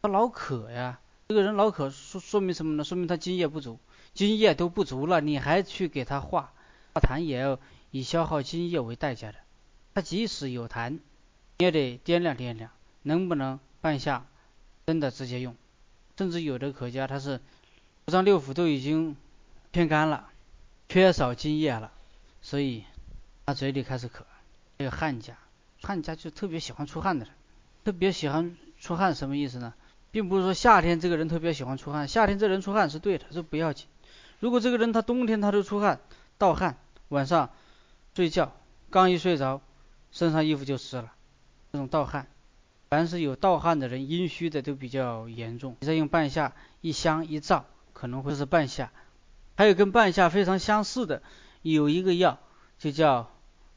[0.02, 2.84] 他老渴呀，这个人老渴说说明什么呢？
[2.84, 3.80] 说明他津液不足，
[4.14, 6.54] 津液都不足了，你还去给他化
[6.94, 7.60] 化痰，也要
[7.92, 9.38] 以消耗津液为代价的。
[9.94, 11.00] 他即使有痰，
[11.58, 12.72] 也得掂量掂量，
[13.04, 14.26] 能不能半夏
[14.86, 15.56] 真的直接用？
[16.18, 17.40] 甚至有的可家他是
[18.06, 19.16] 五脏六腑都已经
[19.72, 20.30] 偏干了，
[20.88, 21.92] 缺少津液了，
[22.42, 22.84] 所以
[23.46, 24.26] 他嘴里开始渴。
[24.78, 25.38] 还有汗家，
[25.82, 27.34] 汗家就特别喜欢出汗的人，
[27.84, 29.74] 特别喜欢出汗什么意思呢？
[30.12, 33.88] 并不是说夏天这个人特别喜欢出汗，夏天这人出汗是对的，这不要紧。
[34.42, 36.00] 如果这个人他冬天他都出汗，
[36.40, 36.78] 盗汗，
[37.10, 37.52] 晚上
[38.16, 38.52] 睡觉
[38.90, 39.62] 刚一睡着，
[40.12, 41.12] 身上衣服就湿了，
[41.72, 42.28] 这种盗汗，
[42.90, 45.78] 凡是有盗汗的人，阴虚的都比较严重。
[45.82, 47.62] 你再用半夏一香一燥，
[47.94, 48.92] 可能会是半夏。
[49.56, 51.22] 还有跟半夏非常相似的，
[51.62, 52.40] 有一个药
[52.80, 53.30] 就叫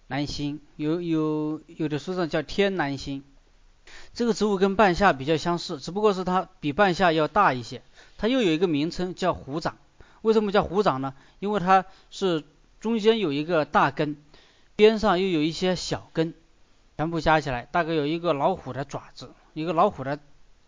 [0.07, 3.23] 南星，有有有的书上叫天南星。
[4.15, 7.83] 这个植物跟半夏比较相似，只不过是它比半夏要大一些。
[8.17, 9.77] 它又有一个名称叫虎掌。
[10.25, 11.13] 为什么叫虎掌呢？
[11.39, 12.45] 因为它是
[12.81, 14.17] 中间有一个大根，
[14.75, 16.33] 边上又有一些小根，
[16.97, 20.19] 全部加起来大概有一个老虎的爪子，一个老虎的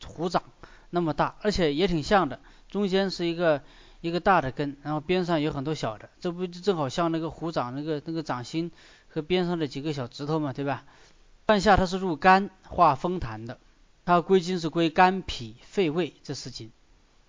[0.05, 0.43] 虎掌
[0.91, 2.39] 那么大，而且也挺像的。
[2.69, 3.63] 中间是一个
[4.03, 8.71] 一个大的根，然后边上有很多小的，这不就正好像那个虎掌那个那个掌心
[9.09, 10.85] 和边上的几个小指头嘛，对吧？
[11.47, 13.59] 半夏它是入肝化风痰的，
[14.05, 16.71] 它归经是归肝脾肺胃这四经。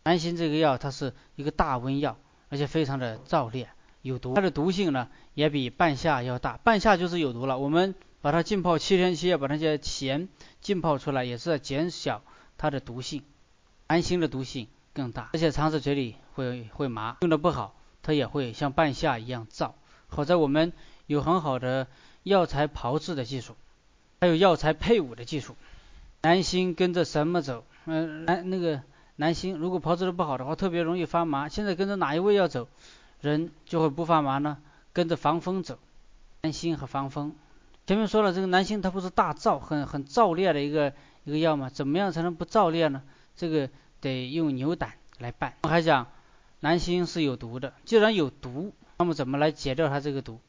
[0.07, 2.17] 南星这个药它是一个大温药，
[2.47, 3.67] 而且非常的燥烈
[4.01, 6.55] 有毒，它的毒性呢也比半夏要大。
[6.63, 10.29] 半夏就是有毒了，我们把它浸泡七天七夜，把那些咸
[10.61, 12.21] 浸泡出来，也是在减小
[12.57, 13.21] 它的毒性。
[13.89, 19.73] 南星的毒性更大，而且肠子嘴里会会麻，用的不好，它也会像半夏一样燥。
[20.07, 20.71] 好在我们
[21.05, 21.87] 有很好的
[22.23, 23.57] 药材炮制的技术。
[24.21, 25.57] 还有药材配伍的技术，
[26.21, 27.65] 南星跟着什么走？
[27.83, 28.81] 嗯，南那个
[29.17, 31.49] 南星如果炮制的不好的话，特别容易发麻。
[31.49, 32.67] 现在跟着哪一味药走，
[33.19, 34.57] 人就会不发麻呢？
[34.93, 35.77] 跟着防风走，
[36.41, 37.35] 南星和防风。
[37.85, 40.93] 前面说了，这个南星它不是大燥、很很燥烈的一个
[41.25, 41.69] 一个药吗？
[41.69, 43.03] 怎么样才能不燥烈呢？
[43.35, 45.53] 这个得用牛胆来拌。
[45.63, 46.07] 我还讲
[46.61, 50.39] 南星是有毒的，既然有毒，那么怎么来解掉它这个毒？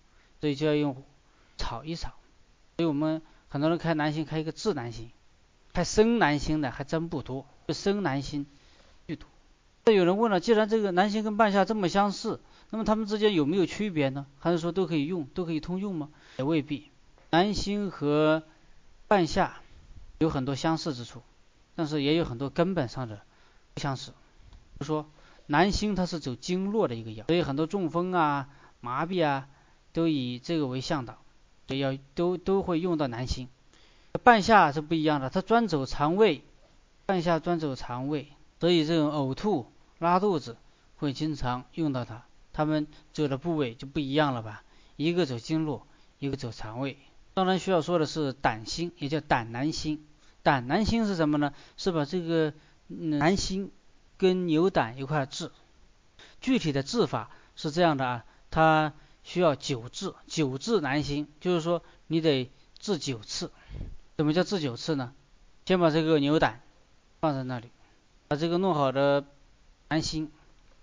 [0.40, 1.02] 所以就要用
[1.56, 2.12] 炒一炒。
[2.76, 3.20] 所以我们。
[3.50, 5.08] 很多人开南星，开一个炙南星，
[5.72, 8.44] 开生南星的还真不多，生南星。
[9.92, 14.26] 有人问了，既然这个南星跟半夏这么相似，那么它们之间有没有区别呢？
[14.38, 16.08] 还是说都可以用，都可以通用吗？
[16.38, 16.90] 也未必。
[17.30, 18.42] 南星和
[19.06, 19.60] 半夏
[20.18, 21.22] 有很多相似之处，
[21.74, 23.20] 但是也有很多根本上的
[23.74, 24.10] 不相似。
[24.10, 25.10] 比如说
[25.46, 28.48] 南星它是走经络的一个药，所以很多中风啊、
[28.80, 29.48] 麻痹啊
[29.92, 31.18] 都以这个为向导。
[31.68, 33.46] 要都都会用到南星，
[34.22, 36.42] 半夏是不一样的，它专走肠胃，
[37.04, 39.66] 半夏专走肠胃，所以这种呕吐、
[39.98, 40.56] 拉肚子
[40.96, 42.24] 会经常用到它。
[42.52, 44.64] 它们走的部位就不一样了吧？
[44.96, 45.86] 一个走经络，
[46.18, 46.98] 一个走肠胃。
[47.34, 50.04] 当然需要说的是胆心，也叫胆南星。
[50.42, 51.52] 胆南星是什么呢？
[51.76, 52.52] 是把这个
[52.88, 53.70] 南星
[54.16, 55.50] 跟牛胆一块治。
[56.40, 58.92] 具体的治法是这样的啊，它。
[59.24, 63.50] 需要九治，九治南星，就是说你得治九次。
[64.16, 65.12] 怎么叫治九次呢？
[65.66, 66.62] 先把这个牛胆
[67.20, 67.68] 放在那里，
[68.28, 69.26] 把这个弄好的
[69.88, 70.30] 南星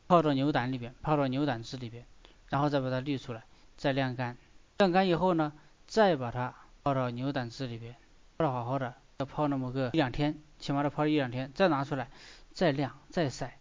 [0.07, 2.05] 泡到牛胆里边，泡到牛胆汁里边，
[2.49, 3.43] 然后再把它滤出来，
[3.77, 4.37] 再晾干。
[4.77, 5.53] 晾干以后呢，
[5.87, 7.95] 再把它泡到牛胆汁里边，
[8.37, 12.09] 泡的好好的，要泡那么个一两天，起码得泡一两天，再拿出来，
[12.53, 13.59] 再晾，再晒，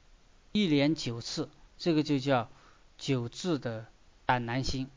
[0.52, 2.48] 一连九次，这个就叫
[2.98, 3.86] 九制的。
[4.26, 4.88] 胆南星，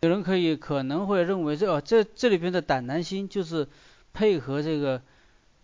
[0.00, 3.68] 有人可以可能会认为这哦这这里边的胆南星就是
[4.12, 5.00] 配合这个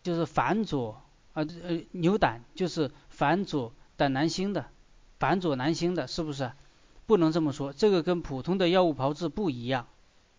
[0.05, 4.65] 就是反左啊呃牛胆就是反左胆南星的
[5.19, 6.53] 反左南星的是不是？
[7.05, 9.89] 不能这么说，这个跟普通的药物炮制不一样。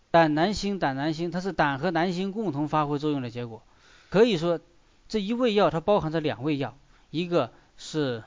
[0.10, 3.62] 胆南星胆南星它是胆和南星共同发挥作用的结果，
[4.10, 4.60] 可以说
[5.08, 6.76] 这一味药它包含着两味药，
[7.12, 8.24] 一个是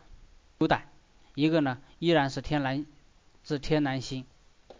[0.58, 0.88] 牛胆，
[1.34, 2.86] 一个呢依然是天南
[3.42, 4.24] 是天南星。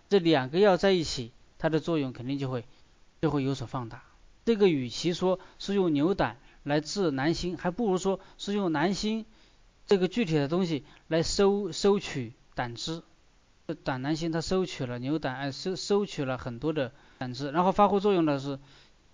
[0.08, 2.64] 这两个药在一起，它的作用肯定就会
[3.22, 4.04] 就会有所放大。
[4.44, 9.26] 这个与其说是用牛胆来治南星，还不如说是用南星
[9.86, 13.02] 这个具体的东西来收收取胆汁。
[13.82, 18.58] 胆南星它收取了牛胆，哎收收取了很多的胆汁，然后发挥作用的是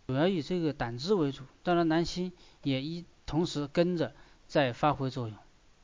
[0.09, 2.33] 主要以这个胆汁为主，当然南星
[2.65, 4.13] 也一同时跟着
[4.49, 5.37] 在发挥作用。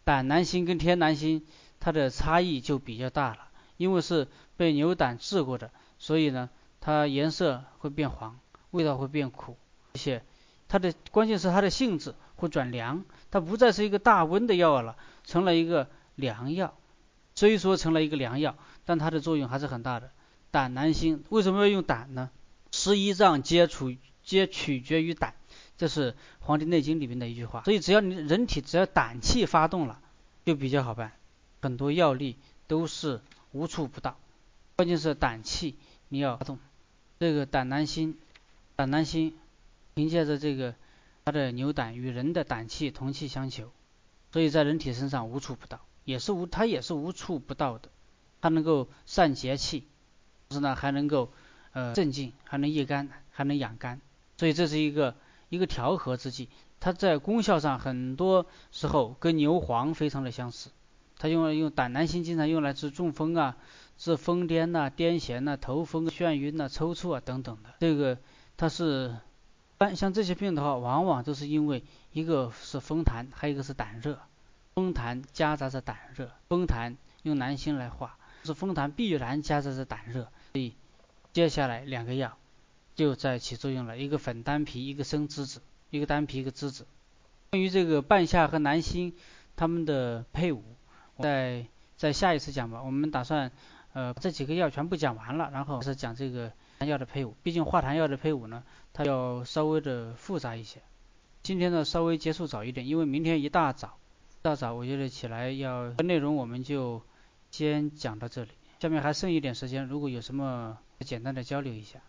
[0.02, 1.46] 胆南星跟天南星
[1.78, 5.70] 它的差异就比较大了，因为是被牛胆治过的，
[6.00, 8.40] 所以呢它颜色会变黄，
[8.72, 9.56] 味道会变苦，
[9.92, 10.24] 而且
[10.66, 16.74] 它的关键是它的性质或转凉，它不再是一个大温的药了，成了一个良药。
[17.34, 20.10] 虽说成了一个良药，但它的作用还是很大的。
[20.50, 22.30] 胆南星为什么要用胆呢？
[22.72, 25.34] 十一脏皆处皆取决于胆，
[25.76, 27.62] 这是《黄帝内经》里面的一句话。
[27.64, 30.00] 所以只要你人体只要胆气发动了，
[30.44, 31.12] 就比较好办，
[31.60, 33.20] 很多药力都是
[33.52, 34.16] 无处不到。
[34.76, 35.76] 关键是胆气
[36.08, 36.58] 你要发动。
[37.18, 38.16] 这个胆南星，
[38.76, 39.34] 胆南星
[39.94, 40.74] 凭借着这个
[41.26, 43.72] 它的牛胆与人的胆气同气相求，
[44.30, 45.80] 所以在人体身上无处不到。
[46.04, 47.88] 也是无，它也是无处不到的，
[48.40, 49.88] 它能够散结气，
[50.48, 51.32] 同时呢还能够
[51.72, 54.00] 呃镇静，还能益肝，还能养肝，
[54.36, 55.16] 所以这是一个
[55.48, 56.48] 一个调和之剂。
[56.78, 60.70] 它在功效上很多时候跟牛黄非常的相似。
[61.18, 63.56] 它用用胆南星经常用来治中风啊，
[63.98, 67.74] 治疯癫呐、癫痫呐、头风、眩晕呐、抽搐啊等等的。
[67.80, 68.16] 这个
[68.56, 69.16] 它是，
[69.78, 74.18] 但像这些病的话，往往都是因为一个是风痰，还有一个是胆热。
[74.74, 80.74] 风痰夹杂着胆热，风痰用南星来化，是风痰必然夹杂着胆热，所以
[81.32, 82.36] 接下来两个药
[82.94, 86.86] 就在起作用了，一个粉丹皮，一个生栀子，一个丹皮，一个栀子。
[87.52, 89.14] 关于这个半夏和南星
[89.56, 90.62] 它们的配伍，
[91.20, 91.64] 在
[91.96, 92.82] 在下一次讲吧。
[92.82, 93.50] 我们打算
[93.94, 96.52] 呃这几个药全部讲完了，然后是讲这个
[96.84, 97.34] 药的配伍。
[97.42, 98.62] 毕竟化痰药的配伍呢，
[98.92, 100.82] 它要稍微的复杂一些。
[101.42, 103.96] 今天呢稍微结束早一点，因为明天一大早。
[104.32, 107.00] 一大早我觉得起来要内容，我们就
[107.50, 108.50] 先讲到这里。
[108.80, 112.00] 下面还剩一点时间，如果有什么简单的交流一下。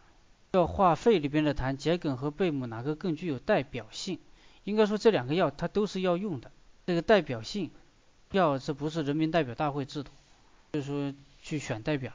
[0.52, 4.20] 要化肺里边的痰，桔梗和贝母哪个更具有代表性？
[4.64, 6.52] 应该说这两个药它都是要用的。
[6.86, 7.70] 这个代表性
[8.32, 10.12] 药这不是人民代表大会制度，
[10.74, 12.12] 就是说去选代表，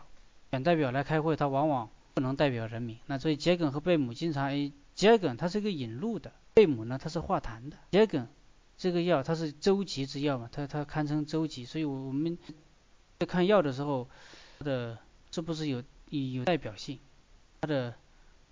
[0.50, 2.98] 选代表来开会，它往往不能代表人民。
[3.06, 4.50] 那所以桔梗和贝母经常，
[4.94, 8.28] 桔梗它是一个引路的，贝母呢它是化痰的，桔梗。
[8.78, 12.36] 这个药它是周急之药嘛，它它堪称周急，所以我我们
[13.20, 14.08] 在看药的时候，
[14.58, 14.98] 它的
[15.30, 16.98] 是不是有有代表性？
[17.60, 17.94] 它的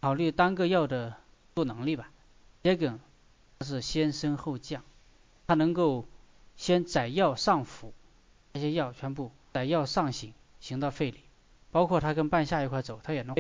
[0.01, 1.17] 考虑单个药的
[1.57, 2.13] 作能力吧。
[2.63, 3.01] 桔梗
[3.59, 4.85] 它是先升后降，
[5.49, 6.07] 它能够
[6.57, 7.91] 先载药上腑，
[8.53, 11.19] 这些药全部载药上行，行到肺里，
[11.73, 13.37] 包括它跟半夏一块走，它也能。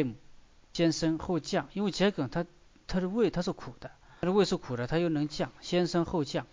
[0.72, 2.46] 先升后降，因为桔梗它
[2.86, 3.90] 它的味它是苦的，
[4.20, 6.46] 它的味是苦的，它又能降，先升后降。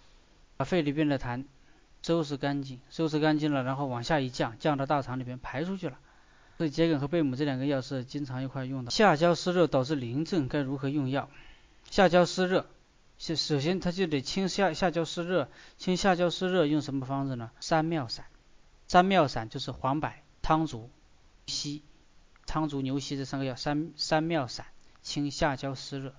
[0.58, 1.46] 把肺里边的痰
[2.02, 6.00] 收拾干净，收拾干净了，然后往下一降，降到大肠里边排出去了。
[6.58, 8.90] 所以桔梗和贝母这两个药是经常一块用的。
[8.90, 11.30] 下焦湿热导致淋症，该如何用药？
[11.92, 12.66] 下焦湿热，
[13.20, 17.52] 首首先它就得清下下焦湿热，清下焦湿热用什么方子呢？
[17.60, 18.26] 三妙散，
[18.88, 20.12] 三妙散就是黄柏、
[20.42, 20.90] 汤竹、
[21.48, 21.82] 西
[22.46, 24.66] 苍竹、牛膝这三个药，三三妙散
[25.02, 26.14] 清下焦湿热。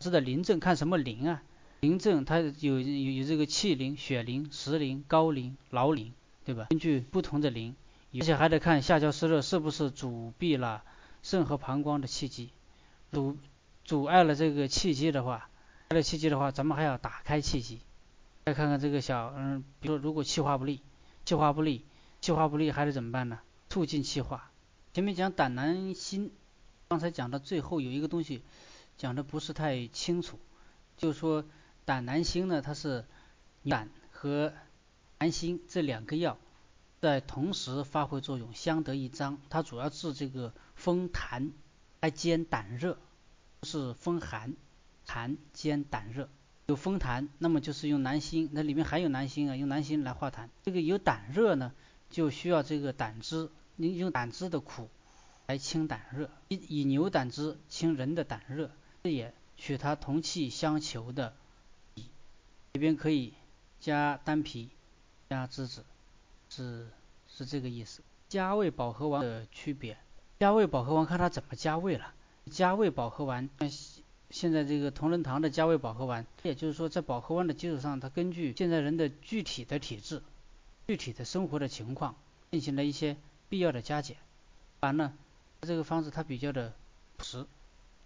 [0.00, 1.42] 是的淋症看什么淋啊？
[1.80, 6.12] 淋症它有有有这个气淋、血淋、实淋、高淋、劳淋，
[6.44, 6.66] 对吧？
[6.70, 7.74] 根据不同的淋，
[8.14, 10.84] 而且还得看下焦湿热是不是阻闭了
[11.22, 12.50] 肾和膀胱的气机，
[13.12, 13.36] 阻
[13.84, 15.48] 阻碍了这个气机的话，
[15.88, 17.80] 碍了气机的话，咱们还要打开气机。
[18.46, 20.80] 再看看这个小，嗯，比如说如果气化不利，
[21.24, 21.84] 气化不利，
[22.20, 23.40] 气化不利还得怎么办呢？
[23.68, 24.50] 促进气化。
[24.92, 26.30] 前面讲胆南心，
[26.88, 28.42] 刚才讲到最后有一个东西
[28.96, 30.38] 讲的不是太清楚，
[30.96, 31.44] 就是说。
[31.84, 33.06] 胆南星呢，它是
[33.64, 34.52] 胆和
[35.18, 36.36] 南星这两个药
[37.00, 39.38] 在同时发挥作用，相得益彰。
[39.48, 41.52] 它主要治这个风痰，
[42.02, 42.98] 还兼胆热，
[43.62, 44.52] 是风寒
[45.06, 46.28] 痰兼胆热。
[46.66, 50.50] 有风痰，那么就是用南星，那里面还有南星啊，用南星来化痰。
[50.62, 51.72] 这个有胆热呢，
[52.10, 54.88] 就需要这个胆汁，用胆汁的苦
[55.46, 58.70] 来清胆热，以以牛胆汁清人的胆热，
[59.02, 61.34] 这也取它同气相求的。
[61.94, 63.32] 里边可以
[63.80, 64.68] 加丹皮，
[65.30, 65.84] 加栀子，
[66.50, 66.86] 是
[67.28, 68.02] 是这个意思。
[68.28, 69.96] 加味保和丸的区别，
[70.38, 72.12] 加味保和丸看它怎么加味了。
[72.50, 73.48] 加味保和丸，
[74.30, 80.22] 现在这个同仁堂的加味保和丸，也就是说在保和丸的基础上，它根据现在人的具体的体质、
[80.86, 82.14] 具体的生活的情况，
[82.50, 83.16] 进行了一些
[83.48, 84.16] 必要的加减。
[84.80, 85.12] 完了，
[85.62, 86.72] 这个方子它比较的
[87.16, 87.46] 朴实，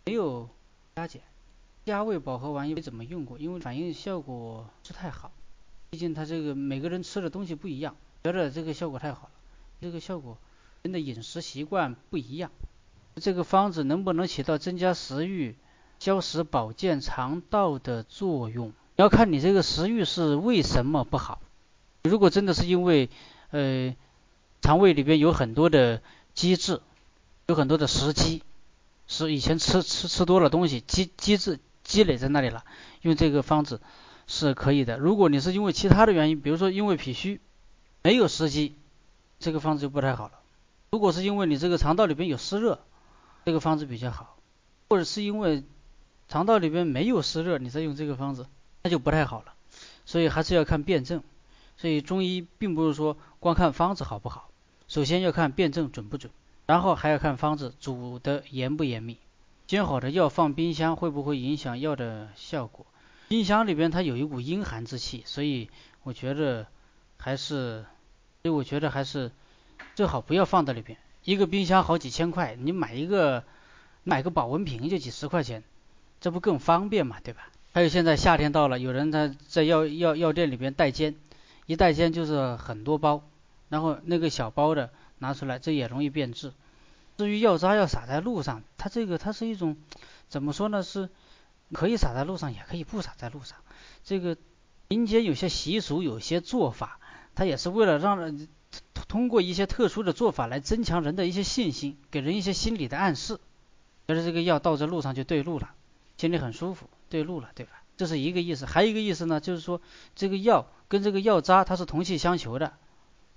[0.07, 0.49] 没有
[0.97, 1.22] 加减。
[1.84, 5.32] 加味保和丸也没怎么用过，因为反应效果不是太好。
[5.90, 9.30] 毕竟它这个每个人吃的东西不一样，觉得这个效果太好了。
[9.80, 10.38] 这个效果
[10.82, 12.51] 人的饮食习惯不一样，
[13.16, 15.57] 这个方子能不能起到增加食欲、
[15.99, 18.72] 消食保健肠道的作用。
[18.95, 21.43] 要看你这个食欲是为什么不好。
[22.05, 23.11] 如果真的是因为
[23.51, 23.95] 呃
[24.62, 26.00] 肠胃里边有很多的
[26.32, 26.80] 积滞，
[27.46, 28.42] 有很多的食积，
[29.06, 32.64] 是以前吃吃吃多了东西积积滞积累在那里了，
[33.02, 33.82] 用这个方子
[34.26, 34.96] 是可以的。
[34.96, 37.40] 如果你是因为其他的原因，比如说因为脾虚
[38.02, 38.74] 没有食积，
[39.38, 40.40] 这个方子就不太好了。
[40.90, 42.80] 如果是因为你这个肠道里边有湿热，
[43.44, 44.38] 这个方子比较好，
[44.88, 45.64] 或者是因为
[46.28, 48.46] 肠道里边没有湿热，你再用这个方子。
[48.84, 49.54] 那就不太好了，
[50.04, 51.22] 所以还是要看辩证。
[51.76, 54.50] 所以中医并不是说光看方子好不好，
[54.93, 56.30] 首先要看辩证准不准，
[56.66, 59.16] 然后还要看方子煮的严不严密。
[59.66, 62.84] 煎好的药放冰箱会不会影响药的效果？
[63.26, 65.70] 冰箱里边它有一股阴寒之气，所以
[66.03, 66.66] 我觉得
[67.16, 67.86] 还是，
[68.43, 69.32] 所以我觉得还是
[69.95, 70.99] 最好不要放在里边。
[71.24, 73.45] 一个冰箱好几千块，你买一个
[74.05, 75.64] 买个保温瓶就几十块钱，
[76.20, 77.49] 这不更方便嘛，对吧？
[77.72, 81.14] 还有现在夏天到了，有人他在药药药店里边代煎，
[81.64, 83.22] 一代煎就是很多包，
[83.73, 86.53] 然后那个小包的拿出来，这也容易变质。
[87.16, 89.79] 至于药渣要撒在路上，它这个它是一种
[90.29, 90.83] 怎么说呢？
[90.83, 91.09] 是
[91.73, 93.57] 可以撒在路上，也可以不撒在路上。
[94.05, 94.37] 这个
[94.89, 97.01] 民间有些习俗，有些做法，
[97.35, 98.47] 它也是为了让人
[99.09, 103.41] 通过一些特殊的做法来增强人的一些信心，给人一些心理的暗示，
[104.07, 105.70] 觉得这个药倒在路上就对路了，
[106.18, 106.91] 心里很舒服。
[107.09, 107.83] 对路了，对吧？
[107.97, 109.81] 这是一个意思，还有一个意思呢，就是说
[110.14, 112.75] 这个药跟这个药渣它是同气相求的，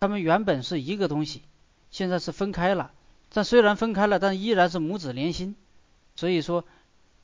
[0.06, 1.41] 它们原本是一个东西，
[1.89, 2.91] 现在是分开了。
[3.34, 5.56] 但虽然分开了，但依然是母子连心。
[6.16, 6.64] 所以说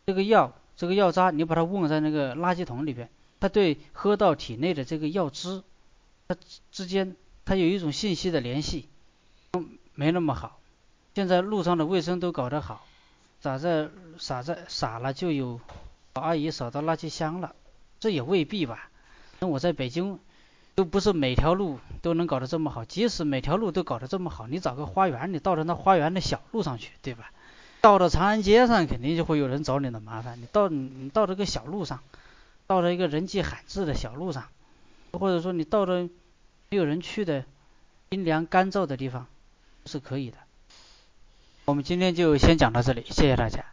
[0.07, 3.07] 这个药，这个药渣，你把它瓮在那个垃圾桶里边，
[3.39, 5.61] 它对喝到体内的这个药汁，
[6.27, 6.36] 它
[6.71, 7.15] 之间
[7.45, 8.89] 它有一种信息的联系，
[9.93, 10.59] 没那么好。
[11.13, 12.84] 现在路上的卫生都搞得好，
[13.41, 15.59] 撒在撒在撒了就有。
[16.13, 17.55] 阿姨扫到垃圾箱了，
[17.99, 18.89] 这也未必吧？
[19.39, 20.19] 那我在北京，
[20.74, 22.86] 都不是每条路都能搞得这么好。
[22.86, 27.32] 即使每条路都搞得这么好，你找个花园，你到了那花园的小路上去，对吧？
[27.82, 30.39] 到了长安街上，肯定就会有人找你的麻烦。
[30.39, 31.99] 你到你到这个小路上，
[32.67, 34.45] 到了一个人迹罕至的小路上，
[35.13, 36.07] 或者说你到了
[36.69, 37.43] 没有人去的
[38.09, 39.28] 阴凉干燥的地方，
[39.86, 40.38] 是可以的。
[41.65, 43.70] 我们今天就先讲到这里，谢谢大家。